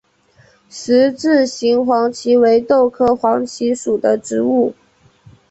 [0.67, 4.73] 十字形黄耆为豆科黄芪属的植物。